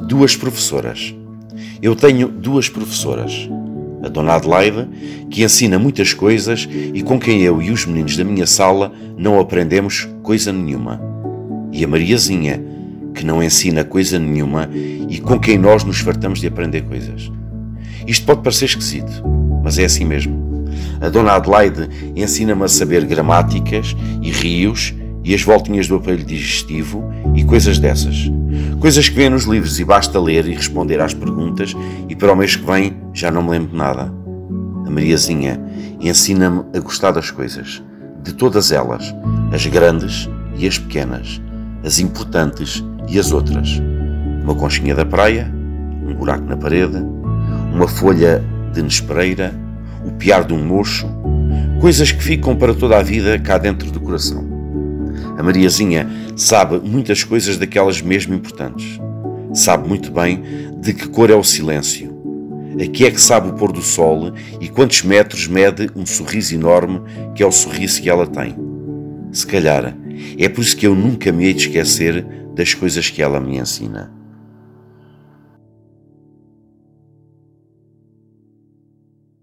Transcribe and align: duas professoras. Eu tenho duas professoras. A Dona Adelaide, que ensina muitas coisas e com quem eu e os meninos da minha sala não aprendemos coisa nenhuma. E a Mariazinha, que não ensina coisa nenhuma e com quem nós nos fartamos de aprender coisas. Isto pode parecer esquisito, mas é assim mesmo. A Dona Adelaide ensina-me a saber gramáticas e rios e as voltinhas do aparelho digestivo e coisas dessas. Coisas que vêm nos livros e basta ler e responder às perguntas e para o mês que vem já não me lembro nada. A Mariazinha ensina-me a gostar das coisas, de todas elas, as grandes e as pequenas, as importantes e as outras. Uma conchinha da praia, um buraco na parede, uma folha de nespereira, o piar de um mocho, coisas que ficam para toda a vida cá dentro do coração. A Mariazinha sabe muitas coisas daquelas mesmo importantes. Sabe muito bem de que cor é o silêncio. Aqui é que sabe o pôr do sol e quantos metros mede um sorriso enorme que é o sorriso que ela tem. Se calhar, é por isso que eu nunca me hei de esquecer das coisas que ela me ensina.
duas 0.00 0.36
professoras. 0.36 1.14
Eu 1.82 1.94
tenho 1.94 2.28
duas 2.28 2.68
professoras. 2.68 3.48
A 4.02 4.08
Dona 4.08 4.34
Adelaide, 4.34 4.88
que 5.30 5.44
ensina 5.44 5.78
muitas 5.78 6.14
coisas 6.14 6.68
e 6.94 7.02
com 7.02 7.18
quem 7.18 7.42
eu 7.42 7.60
e 7.60 7.70
os 7.70 7.84
meninos 7.84 8.16
da 8.16 8.24
minha 8.24 8.46
sala 8.46 8.92
não 9.16 9.38
aprendemos 9.38 10.08
coisa 10.22 10.52
nenhuma. 10.52 11.00
E 11.72 11.84
a 11.84 11.88
Mariazinha, 11.88 12.62
que 13.14 13.24
não 13.24 13.42
ensina 13.42 13.84
coisa 13.84 14.18
nenhuma 14.18 14.68
e 14.74 15.18
com 15.20 15.38
quem 15.38 15.58
nós 15.58 15.84
nos 15.84 16.00
fartamos 16.00 16.40
de 16.40 16.46
aprender 16.46 16.82
coisas. 16.82 17.30
Isto 18.06 18.24
pode 18.24 18.42
parecer 18.42 18.64
esquisito, 18.64 19.22
mas 19.62 19.78
é 19.78 19.84
assim 19.84 20.04
mesmo. 20.04 20.64
A 21.00 21.08
Dona 21.08 21.32
Adelaide 21.32 21.88
ensina-me 22.16 22.64
a 22.64 22.68
saber 22.68 23.04
gramáticas 23.04 23.94
e 24.22 24.30
rios 24.30 24.94
e 25.30 25.34
as 25.34 25.44
voltinhas 25.44 25.86
do 25.86 25.94
aparelho 25.94 26.24
digestivo 26.24 27.08
e 27.36 27.44
coisas 27.44 27.78
dessas. 27.78 28.28
Coisas 28.80 29.08
que 29.08 29.14
vêm 29.14 29.30
nos 29.30 29.44
livros 29.44 29.78
e 29.78 29.84
basta 29.84 30.18
ler 30.18 30.44
e 30.48 30.54
responder 30.56 31.00
às 31.00 31.14
perguntas 31.14 31.72
e 32.08 32.16
para 32.16 32.32
o 32.32 32.36
mês 32.36 32.56
que 32.56 32.66
vem 32.66 32.96
já 33.14 33.30
não 33.30 33.40
me 33.40 33.50
lembro 33.50 33.76
nada. 33.76 34.12
A 34.84 34.90
Mariazinha 34.90 35.60
ensina-me 36.00 36.64
a 36.76 36.80
gostar 36.80 37.12
das 37.12 37.30
coisas, 37.30 37.80
de 38.24 38.32
todas 38.32 38.72
elas, 38.72 39.14
as 39.52 39.64
grandes 39.66 40.28
e 40.56 40.66
as 40.66 40.78
pequenas, 40.78 41.40
as 41.84 42.00
importantes 42.00 42.82
e 43.08 43.16
as 43.16 43.30
outras. 43.30 43.80
Uma 44.42 44.56
conchinha 44.56 44.96
da 44.96 45.06
praia, 45.06 45.48
um 46.04 46.12
buraco 46.12 46.44
na 46.44 46.56
parede, 46.56 47.06
uma 47.72 47.86
folha 47.86 48.44
de 48.72 48.82
nespereira, 48.82 49.54
o 50.04 50.10
piar 50.10 50.42
de 50.42 50.52
um 50.52 50.66
mocho, 50.66 51.06
coisas 51.80 52.10
que 52.10 52.20
ficam 52.20 52.56
para 52.56 52.74
toda 52.74 52.98
a 52.98 53.02
vida 53.02 53.38
cá 53.38 53.58
dentro 53.58 53.92
do 53.92 54.00
coração. 54.00 54.59
A 55.40 55.42
Mariazinha 55.42 56.06
sabe 56.36 56.78
muitas 56.86 57.24
coisas 57.24 57.56
daquelas 57.56 58.02
mesmo 58.02 58.34
importantes. 58.34 59.00
Sabe 59.54 59.88
muito 59.88 60.12
bem 60.12 60.42
de 60.82 60.92
que 60.92 61.08
cor 61.08 61.30
é 61.30 61.34
o 61.34 61.42
silêncio. 61.42 62.14
Aqui 62.74 63.06
é 63.06 63.10
que 63.10 63.18
sabe 63.18 63.48
o 63.48 63.54
pôr 63.54 63.72
do 63.72 63.80
sol 63.80 64.34
e 64.60 64.68
quantos 64.68 65.02
metros 65.02 65.48
mede 65.48 65.88
um 65.96 66.04
sorriso 66.04 66.54
enorme 66.54 67.00
que 67.34 67.42
é 67.42 67.46
o 67.46 67.50
sorriso 67.50 68.02
que 68.02 68.10
ela 68.10 68.26
tem. 68.26 68.54
Se 69.32 69.46
calhar, 69.46 69.96
é 70.38 70.46
por 70.46 70.60
isso 70.60 70.76
que 70.76 70.86
eu 70.86 70.94
nunca 70.94 71.32
me 71.32 71.46
hei 71.46 71.54
de 71.54 71.68
esquecer 71.68 72.22
das 72.54 72.74
coisas 72.74 73.08
que 73.08 73.22
ela 73.22 73.40
me 73.40 73.56
ensina. 73.56 74.19